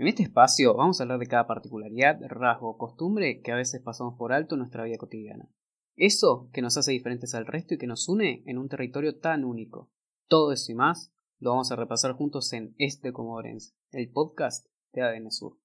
[0.00, 3.82] En este espacio vamos a hablar de cada particularidad, rasgo o costumbre que a veces
[3.82, 5.50] pasamos por alto en nuestra vida cotidiana.
[5.94, 9.44] Eso que nos hace diferentes al resto y que nos une en un territorio tan
[9.44, 9.90] único.
[10.26, 15.02] Todo eso y más lo vamos a repasar juntos en Este Comodorense, el podcast de
[15.02, 15.58] ADN Sur.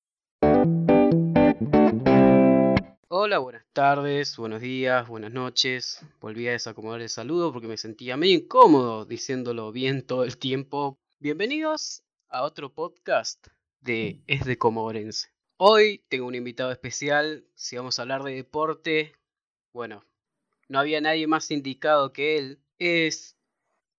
[3.08, 6.06] Hola, buenas tardes, buenos días, buenas noches.
[6.20, 11.00] Volví a desacomodar el saludo porque me sentía medio incómodo diciéndolo bien todo el tiempo.
[11.22, 13.48] Bienvenidos a otro podcast
[13.86, 15.30] de Es de Comodorense.
[15.58, 17.46] Hoy tengo un invitado especial.
[17.54, 19.14] Si vamos a hablar de deporte,
[19.72, 20.04] bueno,
[20.68, 22.60] no había nadie más indicado que él.
[22.80, 23.38] Es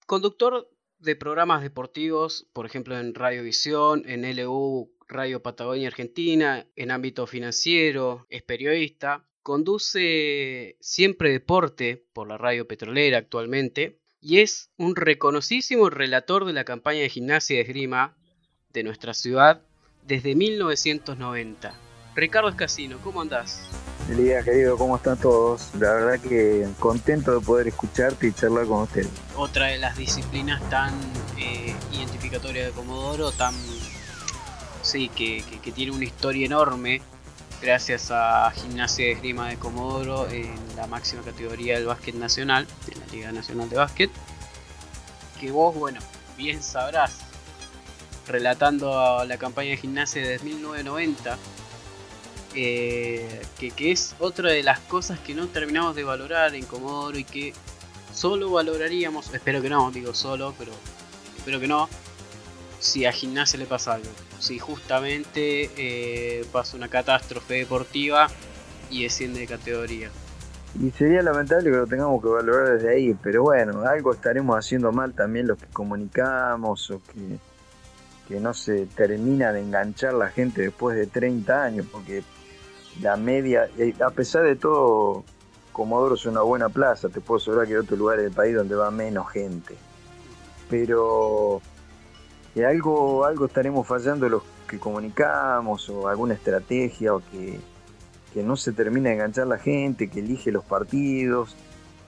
[0.06, 0.68] conductor
[0.98, 8.26] de programas deportivos, por ejemplo en Radiovisión, en LU Radio Patagonia Argentina, en ámbito financiero,
[8.28, 16.45] es periodista, conduce siempre deporte por la radio petrolera actualmente y es un reconocidísimo relator
[16.45, 18.16] de la campaña de gimnasia de esgrima
[18.73, 19.62] de nuestra ciudad
[20.06, 21.74] desde 1990.
[22.15, 23.60] Ricardo Escasino, ¿cómo andás?
[24.10, 25.71] Elías, querido, ¿cómo están todos?
[25.79, 29.10] La verdad que contento de poder escucharte y charlar con ustedes.
[29.37, 30.95] Otra de las disciplinas tan
[31.38, 33.54] eh, identificatorias de Comodoro, tan
[34.82, 35.43] sí, que,
[35.74, 37.02] tiene una historia enorme
[37.60, 43.01] gracias a Gimnasia de Esgrima de Comodoro en la máxima categoría del básquet nacional, en
[43.01, 44.10] la Liga Nacional de Básquet,
[45.41, 46.01] que vos, bueno,
[46.37, 47.18] bien sabrás,
[48.29, 51.38] relatando la campaña de gimnasia desde 1990,
[52.55, 57.19] eh, que, que, es otra de las cosas que no terminamos de valorar en Comodoro
[57.19, 57.52] y que
[58.13, 60.73] solo valoraríamos, espero que no, digo solo, pero
[61.37, 61.88] espero que no,
[62.79, 64.09] si a gimnasia le pasa algo.
[64.38, 68.28] Si justamente eh, pasa una catástrofe deportiva
[68.91, 70.10] y desciende de categoría.
[70.81, 74.93] Y sería lamentable que lo tengamos que valorar desde ahí, pero bueno, algo estaremos haciendo
[74.93, 77.38] mal también los que comunicamos o que,
[78.28, 82.22] que no se termina de enganchar la gente después de 30 años, porque
[83.00, 85.25] la media, eh, a pesar de todo,
[85.72, 88.75] Comodoro es una buena plaza, te puedo asegurar que hay otros lugares del país donde
[88.75, 89.76] va menos gente.
[90.70, 91.60] Pero
[92.65, 97.60] algo, algo estaremos fallando los que comunicamos o alguna estrategia o que,
[98.42, 101.56] no se termina de enganchar la gente, que elige los partidos.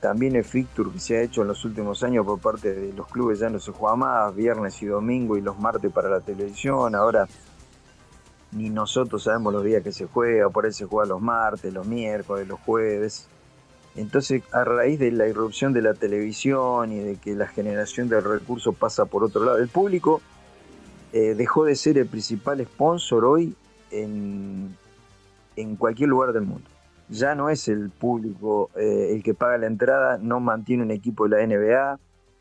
[0.01, 3.09] También el fixture que se ha hecho en los últimos años por parte de los
[3.09, 6.95] clubes ya no se juega más, viernes y domingo y los martes para la televisión.
[6.95, 7.27] Ahora
[8.53, 11.87] ni nosotros sabemos los días que se juega, por ahí se juega los martes, los
[11.87, 13.29] miércoles, los jueves.
[13.97, 18.23] Entonces, a raíz de la irrupción de la televisión y de que la generación del
[18.23, 20.23] recurso pasa por otro lado, el público
[21.13, 23.55] eh, dejó de ser el principal sponsor hoy
[23.91, 24.77] en,
[25.57, 26.69] en, cualquier lugar del mundo.
[27.11, 31.27] Ya no es el público eh, el que paga la entrada, no mantiene un equipo
[31.27, 31.99] de la NBA,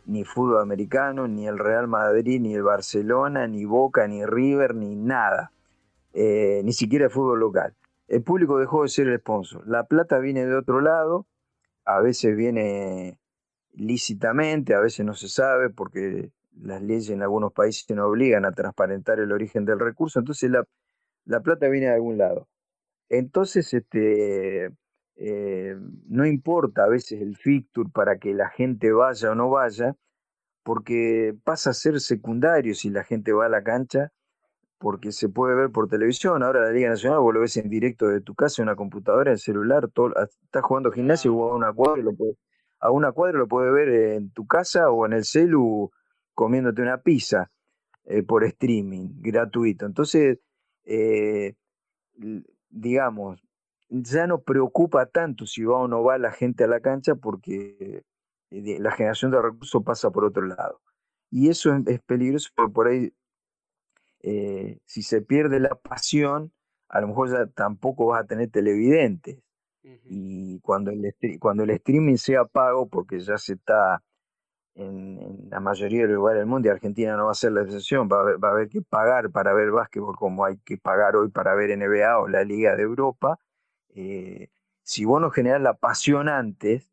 [0.07, 4.95] ni fútbol americano, ni el Real Madrid, ni el Barcelona, ni Boca, ni River, ni
[4.95, 5.51] nada.
[6.13, 7.75] Eh, ni siquiera el fútbol local.
[8.07, 9.67] El público dejó de ser el sponsor.
[9.67, 11.27] La plata viene de otro lado,
[11.85, 13.19] a veces viene
[13.73, 18.51] lícitamente, a veces no se sabe porque las leyes en algunos países no obligan a
[18.51, 20.65] transparentar el origen del recurso, entonces la,
[21.25, 22.47] la plata viene de algún lado.
[23.09, 24.71] Entonces, este,
[25.15, 25.75] eh,
[26.07, 29.95] no importa a veces el fixture para que la gente vaya o no vaya,
[30.63, 34.11] porque pasa a ser secundario si la gente va a la cancha,
[34.77, 36.43] porque se puede ver por televisión.
[36.43, 39.31] Ahora la Liga Nacional vos lo ves en directo de tu casa, en una computadora,
[39.31, 42.11] en el celular, todo, estás jugando gimnasio o a una cuadra, lo
[42.79, 45.91] a una cuadra lo puedes ver en tu casa o en el celu
[46.33, 47.49] comiéndote una pizza
[48.05, 49.85] eh, por streaming gratuito.
[49.85, 50.39] Entonces,
[50.85, 51.55] eh,
[52.69, 53.41] digamos,
[53.89, 58.03] ya no preocupa tanto si va o no va la gente a la cancha porque
[58.51, 60.81] eh, la generación de recursos pasa por otro lado.
[61.29, 63.13] Y eso es peligroso porque por ahí,
[64.85, 66.51] si se pierde la pasión,
[66.89, 69.39] a lo mejor ya tampoco vas a tener televidentes.
[70.05, 74.03] Y cuando el, cuando el streaming sea pago, porque ya se está
[74.77, 77.63] en, la mayoría de los lugares del mundo y Argentina no va a ser la
[77.63, 81.55] excepción, va a, haber, que pagar para ver básquetbol como hay que pagar hoy para
[81.55, 83.39] ver NBA o la Liga de Europa.
[83.95, 84.49] Eh,
[84.83, 86.89] si vos no generás la pasión antes,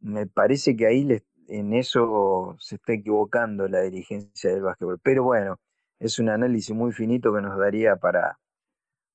[0.00, 4.98] me parece que ahí en eso se está equivocando la dirigencia del básquetbol.
[5.02, 5.58] Pero bueno,
[5.98, 8.38] es un análisis muy finito que nos daría para,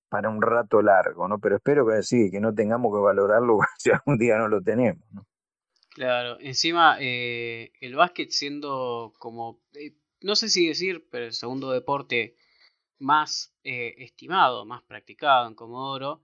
[0.09, 1.39] para un rato largo, ¿no?
[1.39, 5.03] Pero espero que sí, que no tengamos que valorarlo si algún día no lo tenemos,
[5.12, 5.25] ¿no?
[5.89, 11.71] Claro, encima eh, el básquet siendo como, eh, no sé si decir, pero el segundo
[11.71, 12.36] deporte
[13.00, 16.21] más eh, estimado, más practicado en Comodoro,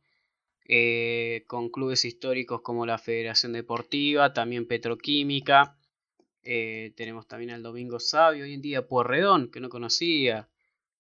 [1.48, 5.78] con clubes históricos como la Federación Deportiva, también Petroquímica,
[6.42, 10.50] tenemos también al Domingo Sabio, hoy en día Puerredón, que no conocía,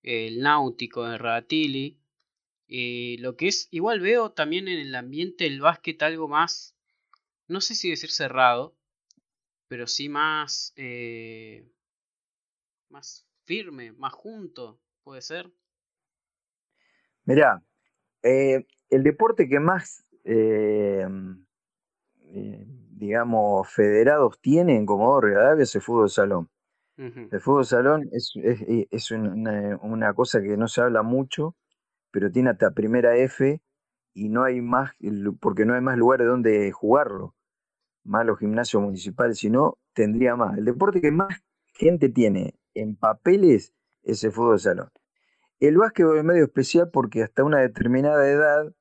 [0.03, 1.97] el náutico de Radatili.
[2.67, 6.74] Eh, lo que es, igual veo también en el ambiente del básquet algo más,
[7.47, 8.75] no sé si decir cerrado,
[9.67, 11.67] pero sí más, eh,
[12.89, 15.51] más firme, más junto, puede ser.
[17.25, 17.63] Mirá,
[18.23, 20.03] eh, el deporte que más,
[22.91, 26.49] digamos, federados tiene en Comodoro Rivadavia es el fútbol salón.
[26.97, 31.55] El fútbol salón es, es, una, una, cosa que no se habla mucho,
[32.09, 33.61] pero tiene hasta primera F
[34.15, 34.93] y no hay más,
[35.41, 37.35] porque no hay más lugares donde jugarlo,
[38.03, 40.57] más los gimnasios municipales, sino tendría más.
[40.57, 43.73] El deporte que más gente tiene en papeles
[44.03, 44.89] es el fútbol salón.
[45.59, 48.73] El básquetbol es medio especial porque hasta una determinada edad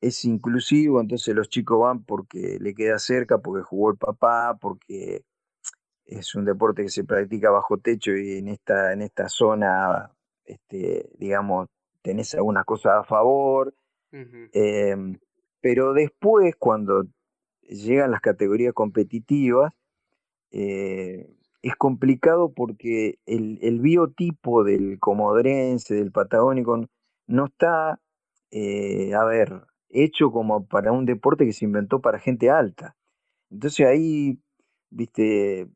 [0.00, 5.24] es inclusivo, entonces los chicos van porque le queda cerca, porque jugó el papá, porque
[6.04, 10.12] es un deporte que se practica bajo techo y en esta, en esta zona,
[10.44, 11.68] este, digamos,
[12.02, 13.74] tenés algunas cosas a favor,
[14.12, 15.18] em,
[15.60, 17.04] pero después cuando
[17.62, 19.72] llegan las categorías competitivas,
[20.50, 21.28] eh,
[21.62, 26.86] es complicado porque el, biotipo del comodrense, del patagónico,
[27.26, 28.00] no está,
[28.50, 32.96] eh, a ver, hecho como para un deporte que se inventó para gente alta.
[33.50, 34.38] Entonces ahí,
[34.90, 35.68] viste,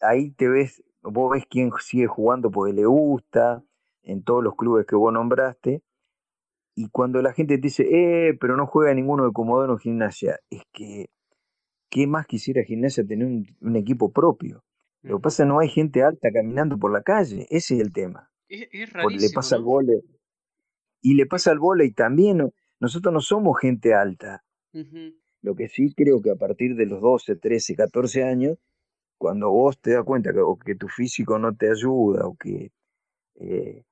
[0.00, 3.64] ahí te ves, vos ves quién sigue jugando porque le gusta,
[4.02, 5.82] en todos los clubes que vos nombraste,
[6.74, 10.40] y cuando la gente te dice, eh, pero no juega ninguno de Comodoro en gimnasia,
[10.50, 11.08] es que,
[11.88, 14.64] ¿qué más quisiera gimnasia tener un, equipo propio?
[15.02, 17.80] Lo que pasa es que no hay gente alta caminando por la calle, ese es
[17.80, 18.30] el tema.
[18.48, 20.02] Es, le pasa al vole.
[21.00, 22.50] Y le pasa al vole y también
[22.80, 24.42] nosotros no somos gente alta.
[25.42, 28.58] Lo que sí creo que a partir de los 12, 13, 14 años,
[29.18, 32.72] cuando vos te das cuenta que, que tu físico no te ayuda o que
[33.36, 33.84] eh,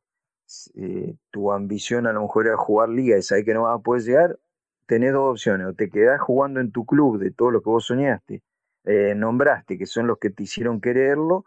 [0.74, 3.82] eh, tu ambición a lo mejor era jugar liga y sabes que no vas a
[3.82, 4.38] poder llegar,
[4.86, 7.84] tenés dos opciones, o te quedás jugando en tu club de todo lo que vos
[7.84, 8.42] soñaste,
[8.84, 11.44] eh, nombraste, que son los que te hicieron quererlo,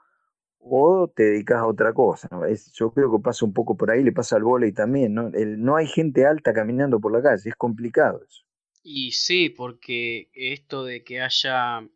[0.60, 2.28] o te dedicas a otra cosa.
[2.74, 5.30] yo creo que pasa un poco por ahí, le pasa al volei también, ¿no?
[5.30, 8.44] no hay gente alta caminando por la calle, es complicado eso.
[8.82, 11.88] Y sí, porque esto de que haya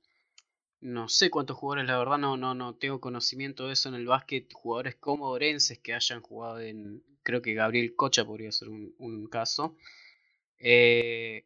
[0.82, 4.06] no sé cuántos jugadores, la verdad no, no, no tengo conocimiento de eso en el
[4.06, 9.76] básquet, jugadores comodorenses que hayan jugado en, creo que Gabriel Cocha podría ser un, caso.
[10.58, 11.46] Eh,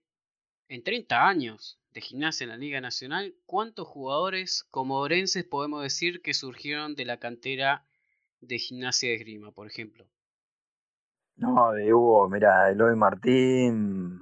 [0.68, 6.34] en 30 años de gimnasia en la Liga Nacional, ¿cuántos jugadores comodorenses podemos decir que
[6.34, 7.86] surgieron de la cantera
[8.42, 10.06] de gimnasia de esgrima, por ejemplo?
[11.36, 14.20] No, de Hugo, mira, Eloy Martín,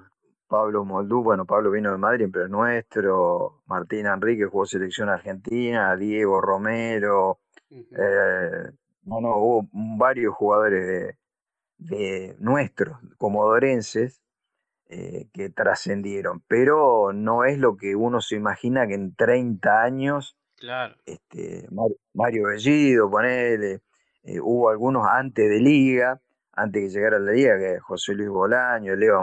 [0.52, 5.96] Pablo Moldú, bueno, Pablo vino de Madrid, pero es nuestro, Martín Enrique jugó selección argentina,
[5.96, 7.40] Diego Romero,
[7.70, 8.70] eh,
[9.04, 11.16] bueno, hubo varios jugadores
[11.78, 14.22] de, nuestros, comodorenses,
[14.90, 20.36] eh, que trascendieron, pero no es lo que uno se imagina que en 30 años,
[20.58, 20.98] claro.
[21.06, 21.66] este,
[22.14, 23.80] Mario Bellido, ponele,
[24.24, 26.20] eh, hubo algunos antes de liga,
[26.62, 29.22] antes que llegara la liga, que José Luis Bolaño, Leo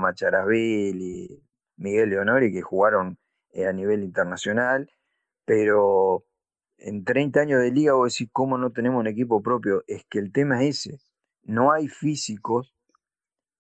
[0.52, 1.42] y
[1.76, 3.18] Miguel Leonori, que jugaron
[3.52, 4.90] eh, a nivel internacional,
[5.44, 6.24] pero
[6.78, 9.84] en 30 años de liga vos decís, ¿cómo no tenemos un equipo propio?
[9.86, 10.98] Es que el tema es ese,
[11.42, 12.74] no hay físicos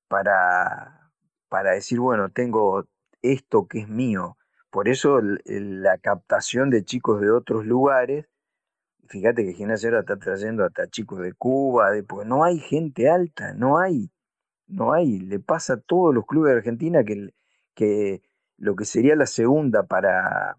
[0.08, 1.12] para,
[1.48, 2.84] para decir, bueno, tengo
[3.22, 4.36] esto que es mío.
[4.70, 8.26] Por eso la captación de chicos de otros lugares
[9.08, 13.54] fíjate que Gimnasia está trayendo hasta chicos de Cuba, de, porque no hay gente alta,
[13.54, 14.10] no hay,
[14.66, 15.18] no hay.
[15.20, 17.34] Le pasa a todos los clubes de Argentina que,
[17.74, 18.22] que
[18.58, 20.58] lo que sería la segunda para,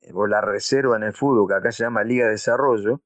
[0.00, 3.02] eh, o la reserva en el fútbol, que acá se llama Liga de Desarrollo,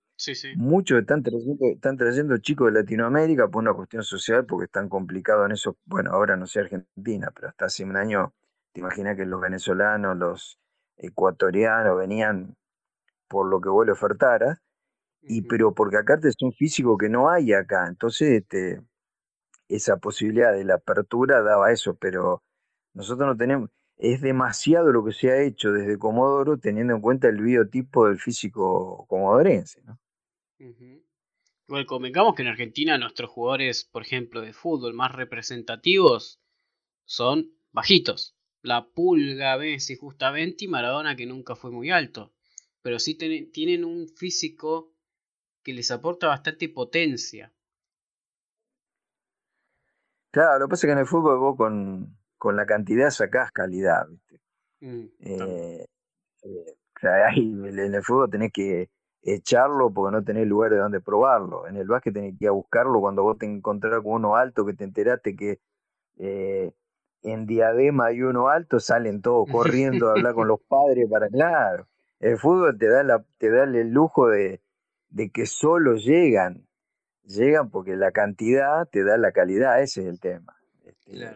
[0.57, 5.47] muchos están trayendo, están trayendo chicos de Latinoamérica por una cuestión social, porque están complicados
[5.47, 5.77] en eso.
[5.85, 8.33] Bueno, ahora no sé Argentina, pero hasta hace un año,
[8.73, 10.59] te imaginas que los venezolanos, los
[10.97, 12.57] ecuatorianos venían
[13.33, 14.59] por lo que vos le ofertaras,
[15.23, 18.83] y, pero porque acá es un físico que no hay acá, entonces este,
[19.69, 22.43] esa posibilidad de la apertura daba eso, pero
[22.93, 27.29] nosotros no tenemos, es demasiado lo que se ha hecho desde Comodoro teniendo en cuenta
[27.29, 29.81] el biotipo del físico comodorense.
[29.85, 29.99] ¿no?
[31.69, 36.39] Igual convengamos que en Argentina nuestros jugadores, por ejemplo, de fútbol más representativos
[37.07, 38.37] son bajitos.
[38.61, 42.35] La Pulga, Messi justamente y Maradona que nunca fue muy alto
[42.83, 44.93] pero sí tienen un físico
[45.63, 47.53] que les aporta bastante potencia.
[50.33, 53.53] Claro, lo que pasa es que en el fútbol vos con, con la cantidad sacás
[53.53, 54.41] calidad, ¿viste?
[54.81, 55.87] Mm, eh,
[56.43, 58.89] eh, ahí en el fútbol tenés que
[59.23, 61.67] echarlo porque no tenés lugar de donde probarlo.
[61.69, 64.67] En el básquet tenés que ir a buscarlo cuando vos te encontrás con uno alto
[64.67, 65.61] que te enteraste que
[66.19, 66.73] eh,
[67.23, 71.87] en Diadema hay uno alto, salen todos corriendo a hablar con los padres para, claro,
[72.23, 74.61] el fútbol te da, la, te da el lujo de,
[75.11, 76.67] de que solo llegan,
[77.25, 80.57] llegan porque la cantidad te da la calidad, ese es el tema.
[80.85, 81.29] Este,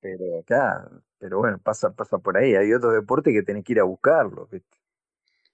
[0.00, 3.80] pero acá, pero bueno, pasa, pasa por ahí, hay otros deportes que tenés que ir
[3.80, 4.48] a buscarlos.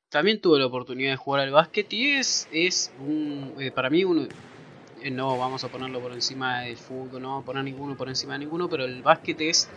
[0.08, 4.04] También tuve la oportunidad de jugar al básquet y es, es un, eh, para mí
[4.04, 4.22] uno,
[5.02, 8.08] eh, no vamos a ponerlo por encima del fútbol, no vamos a poner ninguno por
[8.08, 9.68] encima de ninguno, pero el básquet es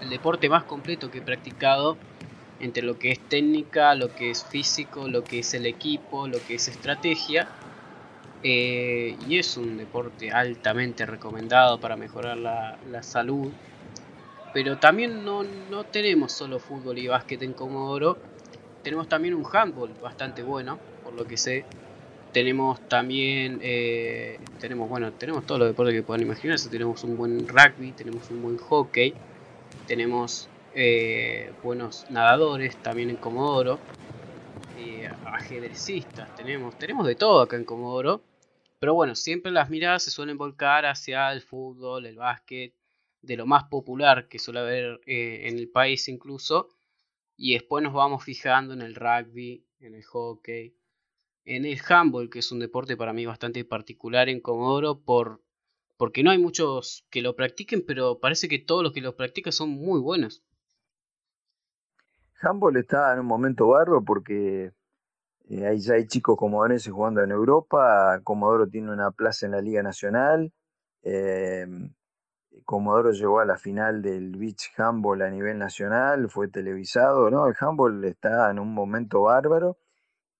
[0.00, 1.96] el deporte más completo que he practicado
[2.60, 6.38] entre lo que es técnica, lo que es físico, lo que es el equipo, lo
[6.46, 7.48] que es estrategia.
[8.42, 13.50] Eh, y es un deporte altamente recomendado para mejorar la, salud.
[14.54, 18.18] Pero también no, no, tenemos solo fútbol y básquet en Comodoro.
[18.82, 21.64] Tenemos también un handball bastante bueno, por lo que sé
[22.32, 27.48] tenemos también eh, tenemos bueno tenemos todos los deportes que puedan imaginarse tenemos un buen
[27.48, 29.14] rugby tenemos un buen hockey
[29.86, 33.78] tenemos eh, buenos nadadores también en Comodoro.
[34.78, 38.22] Eh, ajedrecistas tenemos tenemos de todo acá en Comodoro.
[38.78, 42.74] Pero bueno siempre las miradas se suelen volcar hacia el fútbol el básquet
[43.22, 46.68] de lo más popular que suele haber en el país incluso.
[47.36, 50.74] Y después nos vamos fijando en el rugby en el hockey
[51.48, 55.42] en el handball, que es un deporte para mí bastante particular en Comodoro, por,
[55.96, 59.52] porque no hay muchos que lo practiquen, pero parece que todos los que lo practican
[59.52, 60.42] son muy buenos.
[62.40, 64.72] Handball está en un momento barro porque
[65.48, 69.60] eh, ahí ya hay chicos comodorenses jugando en Europa, Comodoro tiene una plaza en la
[69.60, 70.52] Liga Nacional,
[71.02, 71.66] eh,
[72.64, 77.46] Comodoro llegó a la final del beach handball a nivel nacional, fue televisado, ¿no?
[77.46, 79.78] El handball está en un momento bárbaro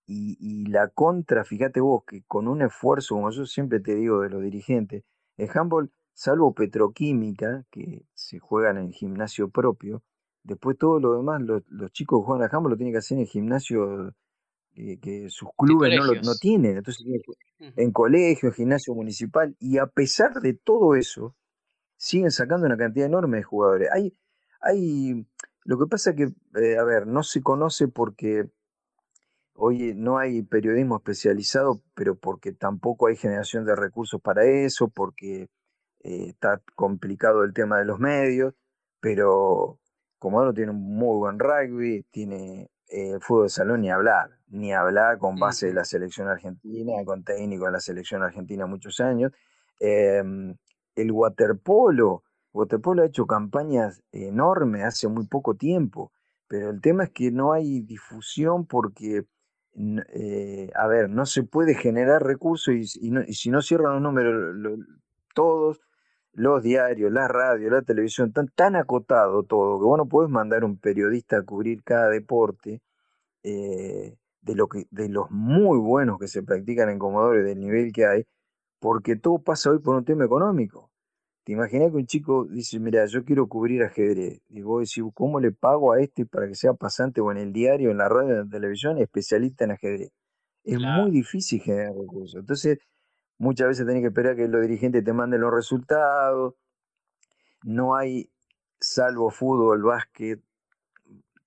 [0.06, 4.30] y, la contra, fíjate vos, que con un esfuerzo, como yo siempre te digo de
[4.30, 5.04] los dirigentes,
[5.36, 10.02] el handball, salvo petroquímica, que se juegan en el gimnasio propio,
[10.48, 13.22] después todo lo demás, los, chicos que juegan al handball lo tienen que hacer en
[13.22, 14.14] el gimnasio
[14.74, 16.78] eh, que sus clubes no, lo, no tienen.
[16.78, 17.04] Entonces,
[17.58, 21.36] en colegio, gimnasio municipal, y a pesar de todo eso,
[21.96, 23.88] siguen sacando una cantidad enorme de jugadores.
[23.92, 24.14] Hay,
[24.60, 25.26] hay,
[25.64, 28.50] lo que pasa es que, eh, a ver, no se conoce porque
[29.60, 35.48] Hoy no hay periodismo especializado, pero porque tampoco hay generación de recursos para eso, porque
[36.04, 38.54] eh, está complicado el tema de los medios,
[39.00, 39.80] pero
[40.18, 44.72] Comodoro tiene un muy buen rugby, tiene el eh, fútbol de salón ni hablar, ni
[44.72, 49.32] hablar con base de la selección argentina, con técnico de la selección argentina muchos años.
[49.78, 50.56] Em,
[50.96, 56.12] el waterpolo, waterpolo ha hecho campañas enormes hace muy poco tiempo,
[56.48, 59.26] pero el tema es que no hay difusión porque
[60.12, 64.56] eh, a ver, no se puede generar recursos y, si no cierran los números,
[65.34, 65.80] todos
[66.38, 70.64] los diarios, la radio, la televisión, están tan acotado todo que vos no podés mandar
[70.64, 72.80] un periodista a cubrir cada deporte
[73.42, 77.58] eh, de, lo que, de los muy buenos que se practican en Comodoro y del
[77.58, 78.24] nivel que hay,
[78.78, 80.92] porque todo pasa hoy por un tema económico.
[81.42, 84.40] ¿Te imaginas que un chico dice, mira, yo quiero cubrir ajedrez?
[84.48, 87.52] Y vos decís, ¿cómo le pago a este para que sea pasante o en el
[87.52, 90.12] diario, en la radio, en la televisión, especialista en ajedrez?
[90.62, 92.38] Es muy difícil generar recursos.
[92.38, 92.78] Entonces,
[93.38, 96.54] muchas veces tenés que esperar que los dirigentes te manden los resultados.
[97.62, 98.30] No hay,
[98.80, 100.40] salvo fútbol, básquet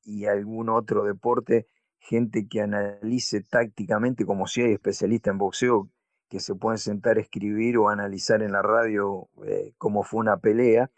[0.04, 1.68] y algún otro deporte,
[2.00, 5.90] gente que analice tácticamente, como si hay especialistas en boxeo
[6.30, 10.38] que se pueden sentar a escribir o analizar en la radio eh, cómo fue una
[10.38, 10.90] pelea,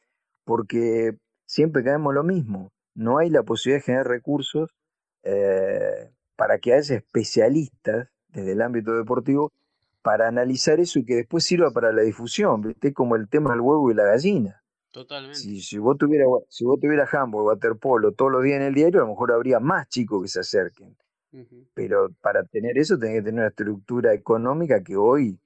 [0.46, 2.72] porque siempre caemos lo mismo.
[2.94, 4.70] No hay la posibilidad de generar recursos
[5.24, 9.52] eh, para que haya especialistas desde el ámbito deportivo
[10.04, 12.94] para analizar eso y que después sirva para la difusión, ¿viste?
[12.94, 14.62] Como el tema del huevo y la gallina.
[14.92, 15.40] Totalmente.
[15.40, 19.06] Si, vos tuvieras si vos tuvieras handball, waterpolo todos los días en el diario, a
[19.06, 20.96] lo mejor habría más chicos que se acerquen.
[21.74, 25.40] Pero para tener eso tenés que tener una estructura económica que hoy,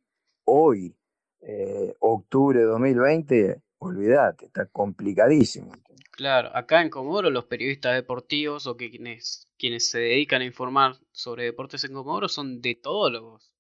[0.44, 0.94] hoy,
[1.40, 5.72] eh, octubre de 2020, olvídate, está complicadísimo.
[6.12, 10.96] Claro, acá en Comodoro los periodistas deportivos o que quienes, quienes se dedican a informar
[11.14, 13.54] sobre deportes en Comodoro son de todólogos.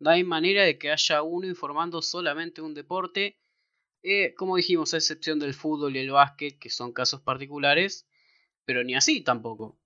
[0.00, 3.38] No hay manera de que haya uno informando solamente un deporte.
[4.02, 8.06] Eh, como dijimos, a excepción del fútbol y el básquet, que son casos particulares,
[8.64, 9.78] pero ni así tampoco.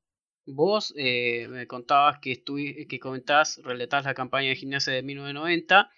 [0.44, 2.42] Vos eh, me contabas que,
[2.88, 5.90] que comentás, relatás la campaña de gimnasia de 1990,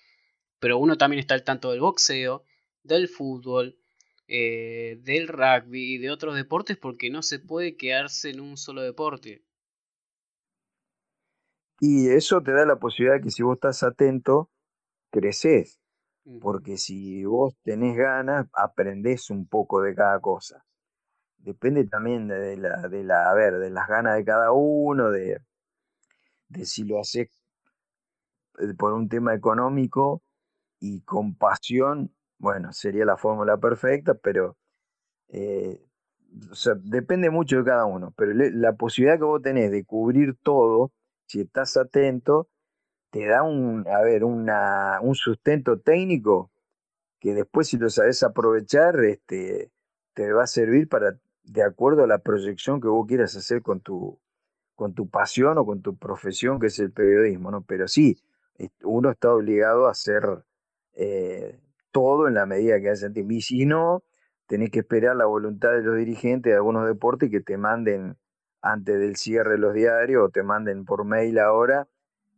[0.60, 2.44] pero uno también está al tanto del boxeo,
[2.82, 3.78] del fútbol,
[4.28, 8.82] eh, del rugby y de otros deportes porque no se puede quedarse en un solo
[8.82, 9.42] deporte.
[11.80, 14.50] Y eso te da la posibilidad que si vos estás atento,
[15.10, 15.80] creces.
[16.40, 20.64] Porque si vos tenés ganas, aprendés un poco de cada cosa.
[21.38, 25.38] Depende también de la, de la, a ver, de las ganas de cada uno, de,
[26.48, 27.28] de si lo haces
[28.58, 30.22] eh, por un tema económico
[30.80, 34.56] y con pasión, bueno, sería la fórmula perfecta, pero
[35.28, 35.80] eh,
[36.82, 38.12] depende mucho de cada uno.
[38.16, 40.92] Pero la posibilidad que vos tenés de cubrir todo,
[41.26, 42.48] si estás atento,
[43.10, 46.50] te da un, a ver, una, un sustento técnico
[47.20, 49.70] que después si lo sabes aprovechar, este,
[50.14, 53.80] te va a servir para, de acuerdo a la proyección que vos quieras hacer con
[53.80, 54.18] tu,
[54.74, 57.62] con tu pasión o con tu profesión, que es el periodismo, ¿no?
[57.62, 58.18] Pero sí,
[58.82, 60.44] uno está obligado a hacer
[60.94, 61.60] eh,
[61.92, 63.32] todo en la medida que haya tiempo.
[63.32, 64.04] Y si no,
[64.46, 68.16] tenés que esperar la voluntad de los dirigentes de algunos deportes que te manden
[68.64, 71.86] antes del cierre de los diarios o te manden por mail ahora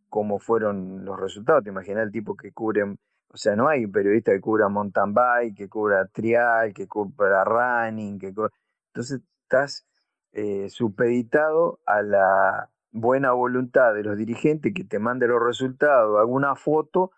[0.08, 1.62] cómo fueron los resultados.
[1.62, 5.56] Te imaginas el tipo que cubre, o sea, no hay periodista que cubra mountain bike,
[5.56, 9.86] que cubra trial, que cubra running, que Entonces estás
[10.32, 16.56] eh, supeditado a la buena voluntad de los dirigentes que te mande los resultados, alguna
[16.56, 17.12] foto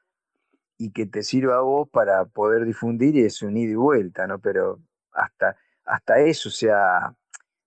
[0.77, 4.27] y que te sirva a vos para poder difundir y es un ida y vuelta,
[4.27, 4.39] ¿no?
[4.39, 4.81] Pero
[5.13, 7.15] hasta, hasta eso se ha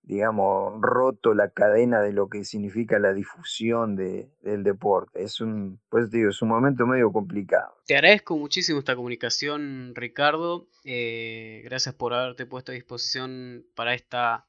[0.03, 5.23] digamos, roto la cadena de lo que significa la difusión de, del deporte.
[5.23, 7.75] Es un, pues digo, es un momento medio complicado.
[7.85, 10.67] Te agradezco muchísimo esta comunicación, Ricardo.
[10.83, 14.45] Eh, gracias por haberte puesto a disposición para esta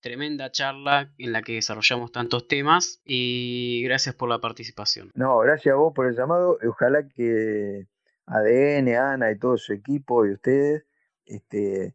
[0.00, 5.10] tremenda charla en la que desarrollamos tantos temas y gracias por la participación.
[5.14, 6.58] No, gracias a vos por el llamado.
[6.68, 7.86] Ojalá que
[8.26, 10.84] ADN, Ana y todo su equipo y ustedes
[11.24, 11.94] este,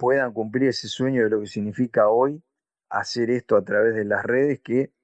[0.00, 2.42] puedan cumplir ese sueño de lo que significa hoy
[2.88, 4.94] hacer esto a través de las redes que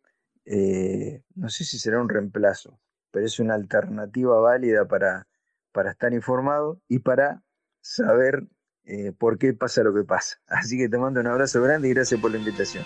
[0.47, 5.29] eh, no sé si será un reemplazo, pero es una alternativa válida para,
[5.71, 7.43] para estar informado y para
[7.83, 8.47] saber
[8.85, 10.39] eh, por qué pasa lo que pasa.
[10.47, 12.83] Así que te mando un abrazo grande y gracias por la invitación.